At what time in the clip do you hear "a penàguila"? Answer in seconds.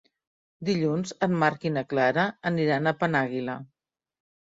2.93-3.63